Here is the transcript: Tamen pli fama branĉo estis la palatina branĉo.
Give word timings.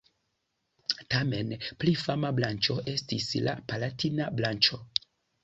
Tamen 1.15 1.53
pli 1.83 1.93
fama 2.05 2.31
branĉo 2.39 2.77
estis 2.95 3.29
la 3.49 3.55
palatina 3.75 4.33
branĉo. 4.41 4.83